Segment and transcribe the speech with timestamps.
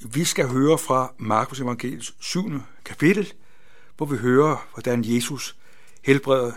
[0.00, 2.50] Vi skal høre fra Markus Evangeliets 7.
[2.84, 3.32] kapitel,
[3.96, 5.56] hvor vi hører, hvordan Jesus
[6.02, 6.52] helbreder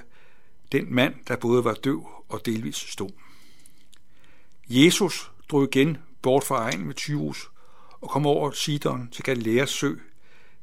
[0.72, 3.12] den mand, der både var døv og delvis stum.
[4.70, 7.50] Jesus drog igen bort fra egen med Tyrus
[8.02, 9.96] og kom over Sidon til Galileas sø,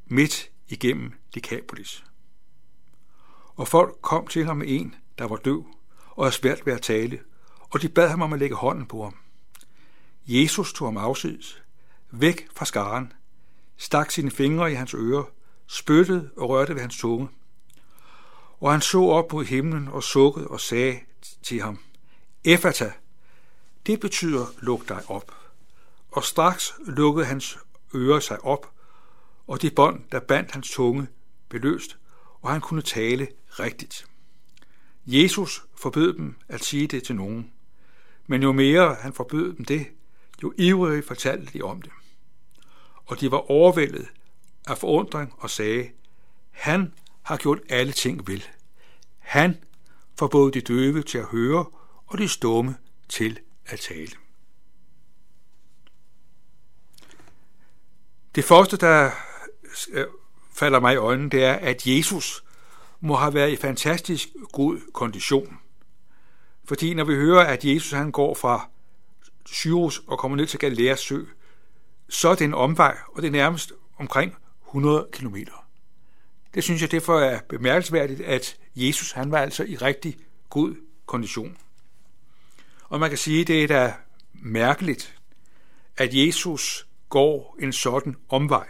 [0.06, 2.04] midt igennem Dekapolis.
[3.54, 5.66] Og folk kom til ham med en, der var døv
[6.10, 7.20] og havde svært ved at tale,
[7.60, 9.16] og de bad ham om at lægge hånden på ham.
[10.26, 11.62] Jesus tog ham afsides,
[12.20, 13.12] væk fra skaren,
[13.76, 15.24] stak sine fingre i hans ører,
[15.66, 17.28] spyttede og rørte ved hans tunge.
[18.60, 21.00] Og han så op mod himlen og sukkede og sagde
[21.42, 21.78] til ham,
[22.44, 22.92] Efata,
[23.86, 25.34] det betyder luk dig op.
[26.10, 27.58] Og straks lukkede hans
[27.94, 28.72] ører sig op,
[29.46, 31.06] og de bånd, der bandt hans tunge,
[31.48, 31.98] blev løst,
[32.42, 34.06] og han kunne tale rigtigt.
[35.06, 37.52] Jesus forbød dem at sige det til nogen,
[38.26, 39.86] men jo mere han forbød dem det,
[40.42, 41.92] jo ivrigere fortalte de om det.
[43.06, 44.08] Og de var overvældet
[44.66, 45.90] af forundring og sagde,
[46.50, 48.44] han har gjort alle ting vel.
[49.18, 49.56] Han
[50.18, 51.64] forbød de døve til at høre
[52.06, 52.76] og de stumme
[53.08, 54.12] til at tale.
[58.34, 59.10] Det første, der
[59.92, 60.06] øh,
[60.54, 62.44] falder mig i øjnene, det er, at Jesus
[63.00, 65.58] må have været i fantastisk god kondition.
[66.64, 68.68] Fordi når vi hører, at Jesus han går fra
[69.46, 71.24] Syros og kommer ned til Galileas sø,
[72.08, 74.36] så er det en omvej, og det er nærmest omkring
[74.68, 75.36] 100 km.
[76.54, 80.16] Det synes jeg derfor er bemærkelsesværdigt, at Jesus han var altså i rigtig
[80.50, 80.74] god
[81.06, 81.56] kondition.
[82.88, 83.94] Og man kan sige, at det er da
[84.32, 85.18] mærkeligt,
[85.96, 88.66] at Jesus går en sådan omvej.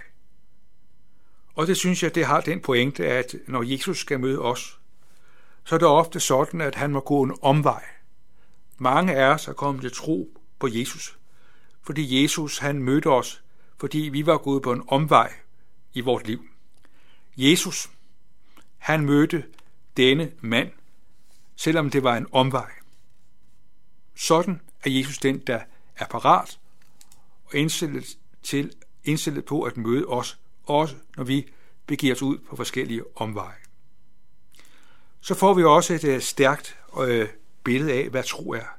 [1.55, 4.81] Og det synes jeg, det har den pointe, at når Jesus skal møde os,
[5.65, 7.85] så er det ofte sådan, at han må gå en omvej.
[8.79, 11.19] Mange af os er kommet til tro på Jesus,
[11.87, 13.43] fordi Jesus han mødte os,
[13.79, 15.33] fordi vi var gået på en omvej
[15.95, 16.49] i vort liv.
[17.37, 17.91] Jesus,
[18.79, 19.45] han mødte
[19.97, 20.73] denne mand,
[21.57, 22.71] selvom det var en omvej.
[24.15, 25.61] Sådan er Jesus den, der
[25.97, 26.59] er parat
[27.45, 28.73] og indstillet, til,
[29.05, 31.47] indstillet på at møde os, også når vi
[31.87, 33.57] begiver os ud på forskellige omveje.
[35.21, 37.29] Så får vi også et øh, stærkt øh,
[37.65, 38.79] billede af, hvad tro er.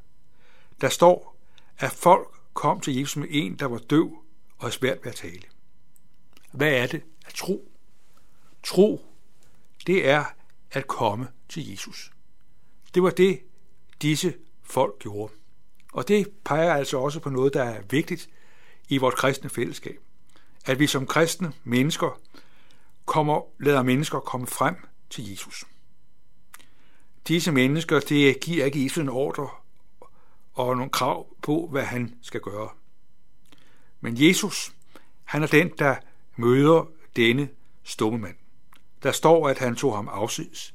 [0.82, 1.38] Der står,
[1.78, 4.06] at folk kom til Jesus med en, der var døv
[4.58, 5.42] og havde svært ved at tale.
[6.52, 7.72] Hvad er det at tro?
[8.64, 9.06] Tro,
[9.88, 10.26] det er
[10.72, 12.12] at komme til Jesus.
[12.94, 13.40] Det var det,
[14.02, 15.34] disse folk gjorde.
[15.94, 18.30] Og det peger altså også på noget, der er vigtigt
[18.90, 20.00] i vores kristne fællesskab.
[20.66, 22.22] At vi som kristne mennesker
[23.06, 24.76] kommer, lader mennesker komme frem
[25.10, 25.66] til Jesus.
[27.28, 29.50] Disse mennesker, det giver ikke Jesus en ordre
[30.58, 32.70] og nogle krav på, hvad han skal gøre.
[34.02, 34.72] Men Jesus,
[35.24, 35.96] han er den, der
[36.36, 37.50] møder denne
[37.84, 38.36] stumme mand.
[39.04, 40.74] Der står, at han tog ham afsides.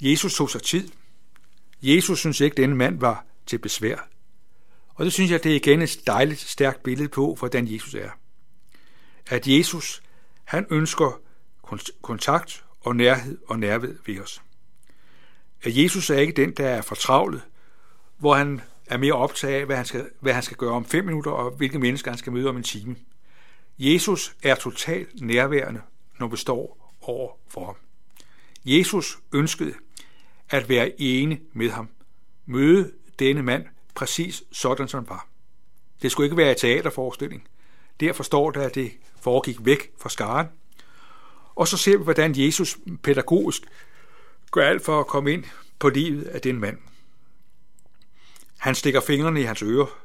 [0.00, 0.88] Jesus tog sig tid.
[1.82, 4.08] Jesus synes ikke, at denne mand var til besvær.
[4.94, 8.10] Og det synes jeg, det er igen et dejligt, stærkt billede på, hvordan Jesus er.
[9.26, 10.02] At Jesus,
[10.44, 11.20] han ønsker
[12.02, 14.42] kontakt og nærhed og nærved ved os.
[15.62, 17.42] At Jesus er ikke den, der er fortravlet,
[18.18, 18.60] hvor han
[18.92, 21.50] er mere optaget af, hvad han, skal, hvad han skal gøre om fem minutter, og
[21.50, 22.96] hvilke mennesker han skal møde om en time.
[23.78, 25.80] Jesus er totalt nærværende,
[26.18, 27.74] når vi står over for ham.
[28.64, 29.74] Jesus ønskede
[30.50, 31.88] at være ene med ham,
[32.46, 35.28] møde denne mand præcis sådan, som han var.
[36.02, 37.48] Det skulle ikke være en teaterforestilling.
[38.00, 40.46] Derfor står der, at det foregik væk fra skaren.
[41.54, 43.62] Og så ser vi, hvordan Jesus pædagogisk
[44.50, 45.44] gør alt for at komme ind
[45.78, 46.78] på livet af den mand.
[48.62, 49.98] Han stikker fingrene i hans ører,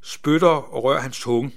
[0.00, 1.52] spytter og rører hans tunge.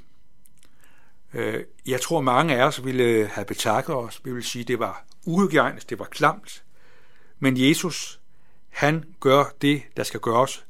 [1.34, 4.22] Øh, jeg tror, mange af os ville have betakket os.
[4.23, 6.63] Vi vil sige, at det var uhygiejnisk, det var klamt.
[7.39, 8.19] Men Jesus,
[8.69, 10.66] han gør det, der skal gøres.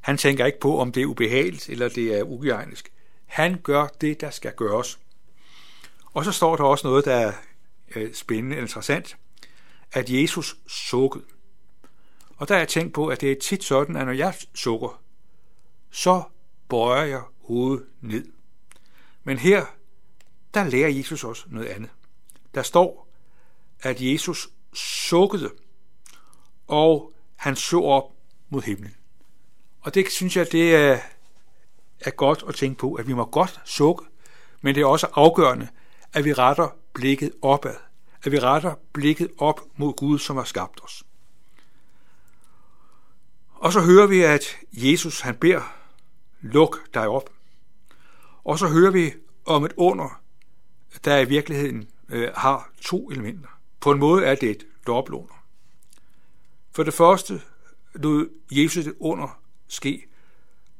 [0.00, 2.92] Han tænker ikke på, om det er ubehageligt eller det er uhygiejnisk.
[3.26, 4.98] Han gør det, der skal gøres.
[6.04, 7.32] Og så står der også noget, der er
[7.96, 9.16] øh, spændende og interessant,
[9.92, 11.24] at Jesus sukkede.
[12.36, 15.02] Og der er jeg tænkt på, at det er tit sådan, at når jeg sukker,
[15.90, 16.22] så
[16.68, 18.32] bøjer jeg hovedet ned.
[19.24, 19.66] Men her,
[20.54, 21.90] der lærer Jesus også noget andet.
[22.54, 23.08] Der står,
[23.80, 25.50] at Jesus sukkede,
[26.66, 28.12] og han så op
[28.48, 28.94] mod himlen.
[29.80, 30.98] Og det synes jeg, det er,
[32.00, 34.04] er godt at tænke på, at vi må godt sukke,
[34.60, 35.68] men det er også afgørende,
[36.12, 37.74] at vi retter blikket opad.
[38.22, 41.03] At vi retter blikket op mod Gud, som har skabt os.
[43.64, 45.74] Og så hører vi, at Jesus han beder,
[46.40, 47.30] luk dig op.
[48.44, 49.14] Og så hører vi
[49.44, 50.20] om et under,
[51.04, 53.48] der i virkeligheden øh, har to elementer.
[53.80, 55.44] På en måde er det et dobbeltunder.
[56.72, 57.42] For det første
[57.94, 60.06] lod Jesus det under ske,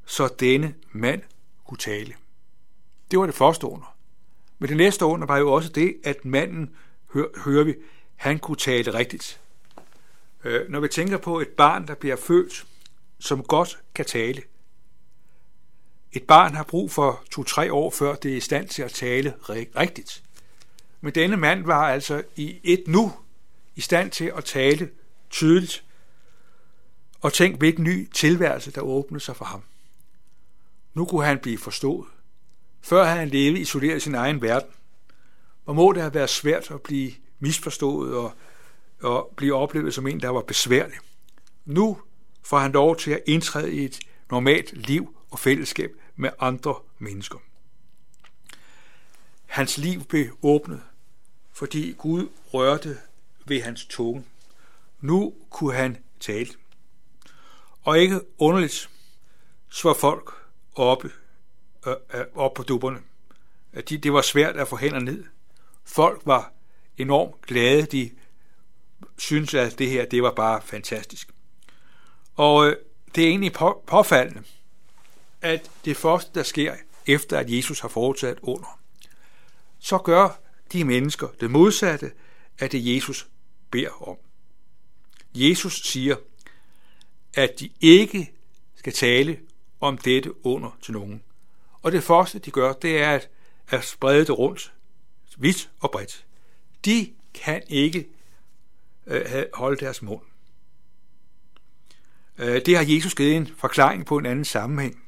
[0.04, 1.22] så denne mand
[1.66, 2.14] kunne tale.
[3.10, 3.96] Det var det første under.
[4.58, 6.75] Men det næste under var jo også det, at manden,
[7.12, 7.75] hør, hører vi,
[8.16, 9.40] han kunne tale rigtigt.
[10.44, 12.66] Øh, når vi tænker på et barn, der bliver født,
[13.25, 14.43] som godt kan tale.
[16.12, 19.35] Et barn har brug for to-tre år, før det er i stand til at tale
[19.49, 20.23] rigtigt.
[21.00, 23.12] Men denne mand var altså i et nu
[23.75, 24.91] i stand til at tale
[25.31, 25.85] tydeligt.
[27.21, 29.62] Og tænk, hvilken ny tilværelse, der åbnede sig for ham.
[30.94, 32.09] Nu kunne han blive forstået.
[32.81, 34.71] Før havde han levet isoleret i sin egen verden.
[35.65, 38.32] Hvor må det have været svært at blive misforstået og,
[39.03, 40.97] og blive oplevet som en, der var besværlig.
[41.65, 41.99] Nu
[42.44, 44.00] får han lov til at indtræde i et
[44.31, 47.38] normalt liv og fællesskab med andre mennesker.
[49.46, 50.82] Hans liv blev åbnet,
[51.52, 52.99] fordi Gud rørte
[53.44, 54.25] ved hans tunge.
[55.00, 56.50] Nu kunne han tale.
[57.82, 58.90] Og ikke underligt,
[59.69, 60.35] så var folk
[60.75, 61.11] oppe,
[61.87, 63.00] øh, øh, oppe på dupperne.
[63.88, 65.25] De, det var svært at få hænder ned.
[65.85, 66.52] Folk var
[66.99, 67.87] enormt glade.
[67.87, 68.11] De
[69.19, 71.33] syntes, at det her det var bare fantastisk.
[72.36, 72.76] Og øh,
[73.14, 74.42] det er egentlig på, påfaldende,
[75.42, 76.75] at det første, der sker,
[77.06, 78.81] efter at Jesus har foretaget under,
[79.78, 80.40] så gør
[80.72, 82.12] de mennesker det modsatte
[82.58, 83.28] af det, Jesus
[83.70, 84.16] beder om.
[85.34, 86.16] Jesus siger,
[87.34, 88.32] at de ikke
[88.75, 89.40] skal tale
[89.80, 91.22] om dette under til nogen.
[91.82, 93.28] Og det første, de gør, det er at,
[93.69, 94.72] at sprede det rundt,
[95.37, 96.25] vidt og bredt.
[96.84, 98.08] De kan ikke
[99.06, 100.22] øh, holde deres mund.
[102.38, 105.02] Øh, det har Jesus givet en forklaring på en anden sammenhæng,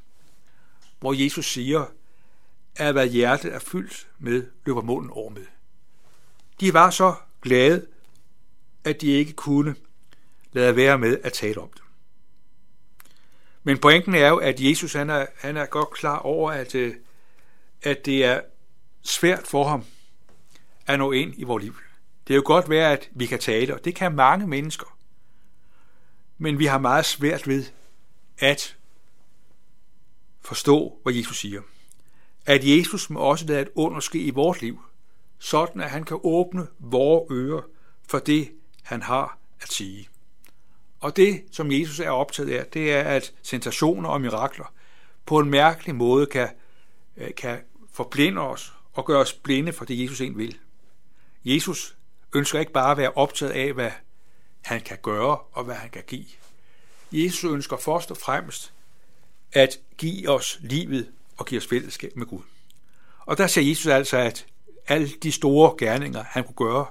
[1.00, 1.84] hvor Jesus siger,
[2.76, 5.46] at hvad hjertet er fyldt med, løber munden over med.
[6.60, 7.86] De var så glade,
[8.84, 9.74] at de ikke kunne
[10.52, 11.82] lade være med at tale om det.
[13.62, 16.94] Men pointen er jo, at Jesus han er, han er godt klar over, at, øh,
[17.82, 18.40] at det er
[19.02, 19.84] svært for ham
[20.86, 21.76] at nå ind i vores liv.
[22.28, 24.95] Det er jo godt være, at vi kan tale, og det kan mange mennesker.
[26.38, 27.64] Men vi har meget svært ved
[28.38, 28.76] at
[30.40, 31.62] forstå, hvad Jesus siger.
[32.46, 34.80] At Jesus må også lade et under ske i vores liv,
[35.38, 37.62] sådan at han kan åbne vores ører
[38.08, 38.52] for det,
[38.82, 40.08] han har at sige.
[41.00, 44.72] Og det, som Jesus er optaget af, det er, at sensationer og mirakler
[45.26, 46.48] på en mærkelig måde kan,
[47.16, 47.58] øh, kan
[47.92, 50.58] forblinde os og gøre os blinde for det, Jesus egentlig vil.
[51.44, 51.96] Jesus
[52.34, 53.90] ønsker ikke bare at være optaget af, hvad
[54.66, 56.26] han kan gøre og hvad han kan give.
[57.12, 58.72] Jesus ønsker først og fremmest
[59.52, 62.42] at give os livet og give os fællesskab med Gud.
[63.20, 64.46] Og der siger Jesus altså, at
[64.88, 66.86] alle de store gerninger, han kunne gøre,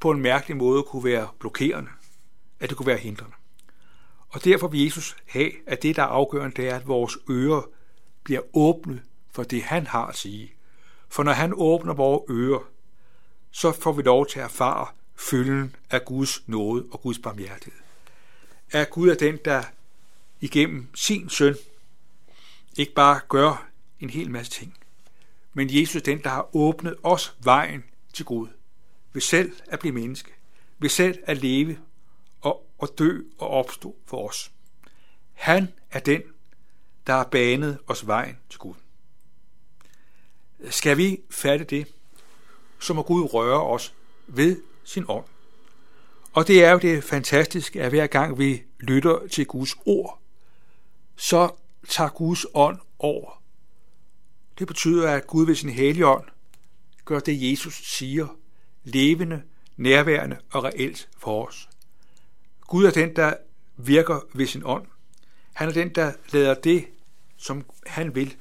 [0.00, 1.90] på en mærkelig måde kunne være blokerende,
[2.60, 3.34] at det kunne være hindrende.
[4.28, 7.62] Og derfor vil Jesus have, at det, der er afgørende, det er, at vores ører
[8.24, 10.52] bliver åbne for det, han har at sige.
[11.08, 12.68] For når han åbner vores ører,
[13.50, 14.86] så får vi lov til at erfare
[15.18, 17.80] følgen af Guds nåde og Guds barmhjertighed.
[18.70, 19.62] At Gud er den, der
[20.40, 21.56] igennem sin søn
[22.76, 23.68] ikke bare gør
[24.00, 24.78] en hel masse ting,
[25.52, 28.48] men Jesus er den, der har åbnet os vejen til Gud,
[29.12, 30.30] ved selv at blive menneske,
[30.78, 31.78] ved selv at leve
[32.40, 34.52] og, og dø og opstå for os.
[35.32, 36.22] Han er den,
[37.06, 38.74] der har banet os vejen til Gud.
[40.70, 41.94] Skal vi fatte det,
[42.78, 43.94] så må Gud røre os
[44.26, 45.24] ved sin ånd.
[46.32, 50.20] Og det er jo det fantastiske, at hver gang vi lytter til Guds ord,
[51.16, 51.50] så
[51.88, 53.42] tager Guds ånd over.
[54.58, 56.24] Det betyder, at Gud ved sin hellige ånd
[57.04, 58.26] gør det, Jesus siger,
[58.84, 59.42] levende,
[59.76, 61.68] nærværende og reelt for os.
[62.60, 63.34] Gud er den, der
[63.76, 64.86] virker ved sin ånd.
[65.52, 66.86] Han er den, der lader det,
[67.36, 68.36] som han vil,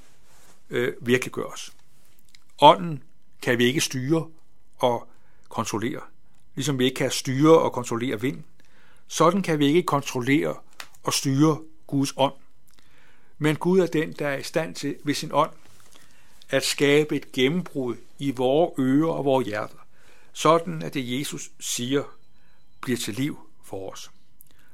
[0.70, 1.74] øh, virkelig gøres.
[2.62, 3.04] Ånden
[3.42, 4.30] kan vi ikke styre
[4.78, 5.08] og
[5.50, 6.02] kontrollere,
[6.58, 8.44] ligesom vi ikke kan styre og kontrollere vind.
[9.08, 10.56] Sådan kan vi ikke kontrollere
[11.04, 12.34] og styre Guds ånd.
[13.38, 15.52] Men Gud er den, der er i stand til ved sin ånd
[16.50, 19.88] at skabe et gennembrud i vores ører og vores hjerter,
[20.34, 22.04] sådan at det Jesus siger
[22.82, 24.12] bliver til liv for os.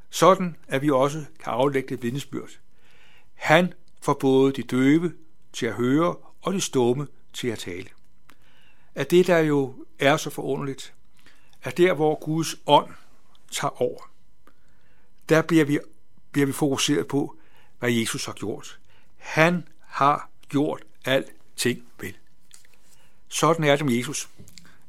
[0.10, 2.50] Sådan at vi også kan aflægge det vidnesbyrd.
[3.34, 5.14] Han får både de døve
[5.54, 7.90] til at høre og de stumme til at tale.
[8.96, 10.94] At det, der jo er så forunderligt,
[11.64, 12.90] er der, hvor Guds ånd
[13.52, 14.12] tager over,
[15.30, 15.80] der bliver vi,
[16.32, 17.36] bliver vi fokuseret på,
[17.80, 18.80] hvad Jesus har gjort.
[19.18, 22.18] Han har gjort alting vel.
[23.28, 24.30] Sådan er det med Jesus.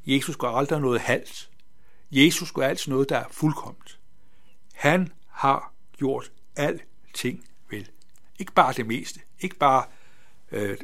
[0.05, 1.49] Jesus går aldrig noget halvt.
[2.11, 3.99] Jesus går altid noget, der er fuldkomt.
[4.73, 7.89] Han har gjort alting vel.
[8.39, 9.19] Ikke bare det meste.
[9.39, 9.85] Ikke bare
[10.51, 10.77] øh,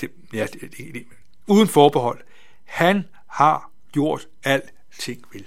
[0.00, 1.06] det, ja, det, det, det,
[1.46, 2.20] uden forbehold.
[2.64, 4.81] Han har gjort alting
[5.32, 5.46] vel.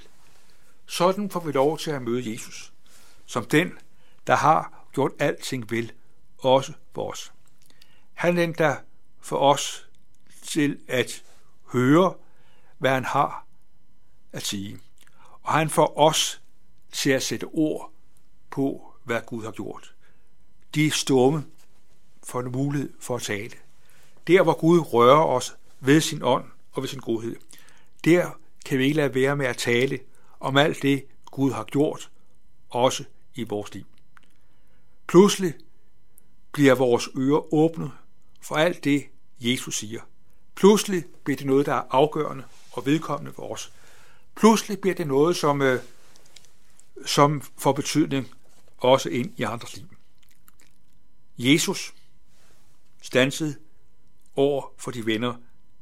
[0.85, 2.73] Sådan får vi lov til at møde Jesus,
[3.25, 3.77] som den,
[4.27, 5.91] der har gjort alting vel,
[6.37, 7.33] også for os.
[8.13, 8.75] Han er den, der
[9.19, 9.87] for os
[10.43, 11.23] til at
[11.65, 12.13] høre,
[12.77, 13.45] hvad han har
[14.31, 14.79] at sige.
[15.41, 16.41] Og han får os
[16.91, 17.91] til at sætte ord
[18.49, 19.95] på, hvad Gud har gjort.
[20.75, 21.45] De stumme
[22.23, 23.51] får en mulighed for at tale.
[24.27, 27.35] Der, hvor Gud rører os ved sin ånd og ved sin godhed,
[28.05, 28.31] der
[28.65, 30.00] kan vi ikke lade være med at tale
[30.39, 32.12] om alt det, Gud har gjort,
[32.69, 33.03] også
[33.36, 33.86] i vores liv.
[35.07, 35.53] Pludselig
[36.51, 37.91] bliver vores ører åbne
[38.41, 39.05] for alt det,
[39.39, 40.01] Jesus siger.
[40.55, 43.74] Pludselig bliver det noget, der er afgørende og vedkommende for os.
[44.36, 45.79] Pludselig bliver det noget, som, øh,
[47.05, 48.27] som får betydning
[48.77, 49.88] også ind i andres liv.
[51.38, 51.93] Jesus
[53.01, 53.55] stansede
[54.36, 55.34] over for de venner,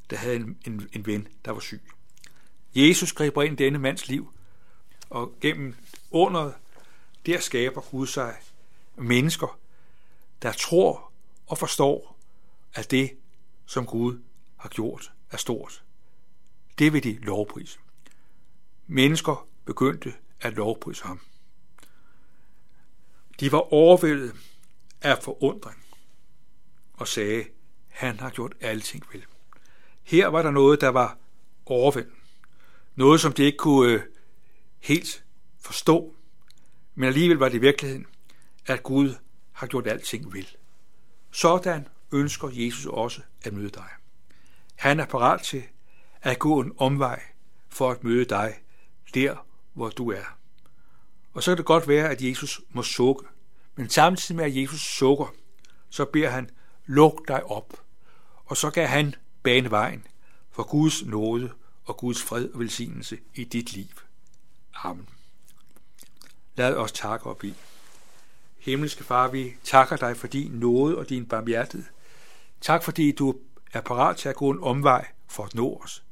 [0.09, 1.81] der havde en, en, en ven, der var syg.
[2.75, 4.33] Jesus griber ind i denne mands liv,
[5.09, 5.75] og gennem
[6.11, 6.51] under
[7.25, 8.35] der skaber Gud sig
[8.95, 9.59] mennesker,
[10.41, 11.11] der tror
[11.47, 12.17] og forstår,
[12.73, 13.11] at det,
[13.65, 14.19] som Gud
[14.57, 15.83] har gjort, er stort.
[16.79, 17.79] Det vil de lovprise.
[18.87, 21.19] Mennesker begyndte at lovprise ham.
[23.39, 24.35] De var overvældet
[25.01, 25.85] af forundring
[26.93, 27.45] og sagde,
[27.89, 29.25] han har gjort alting vel.
[30.03, 31.17] Her var der noget, der var
[31.65, 32.22] overvældende.
[32.95, 34.01] Noget, som de ikke kunne øh,
[34.79, 35.23] helt
[35.59, 36.15] forstå,
[36.95, 38.05] men alligevel var det i virkeligheden,
[38.65, 39.15] at Gud
[39.51, 40.47] har gjort alting vel.
[41.31, 43.89] Sådan ønsker Jesus også at møde dig.
[44.75, 45.63] Han er parat til
[46.21, 47.21] at gå en omvej
[47.69, 48.55] for at møde dig
[49.13, 50.37] der, hvor du er.
[51.33, 53.25] Og så kan det godt være, at Jesus må sukke,
[53.75, 55.33] men samtidig med, at Jesus sukker,
[55.89, 56.49] så beder han,
[56.85, 57.73] luk dig op,
[58.45, 60.07] og så kan han bane vejen
[60.51, 61.51] for Guds nåde
[61.85, 63.87] og Guds fred og velsignelse i dit liv.
[64.73, 65.09] Amen.
[66.55, 67.53] Lad os takke op i.
[68.57, 71.87] Himmelske Far, vi takker dig for din nåde og din barmhjertighed.
[72.61, 73.35] Tak fordi du
[73.73, 76.03] er parat til at gå en omvej for at nå os.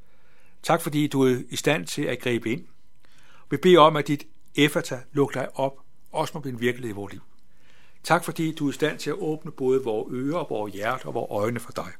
[0.63, 2.65] Tak fordi du er i stand til at gribe ind.
[3.49, 5.79] Vi beder om, at dit effata lukker dig op,
[6.11, 7.21] også må blive en virkelighed i vores liv.
[8.03, 11.13] Tak fordi du er i stand til at åbne både vores ører, vores hjerte og
[11.13, 11.91] vores øjne for dig.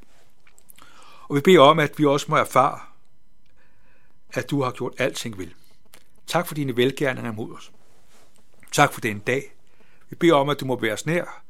[1.30, 2.80] Og vi beder om, at vi også må erfare,
[4.34, 5.54] at du har gjort alting vel.
[6.28, 7.72] Tak for dine velgærninger mod os.
[8.72, 9.54] Tak for den dag.
[10.10, 11.44] Vi beder om, at du må være os nær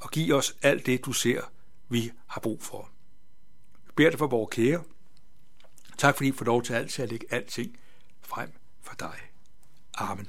[0.00, 1.42] og give os alt det, du ser,
[1.88, 2.90] vi har brug for.
[3.86, 4.82] Vi beder dig for vores kære.
[5.98, 7.78] Tak fordi I får lov til altid at lægge alting
[8.22, 9.14] frem for dig.
[9.94, 10.28] Amen.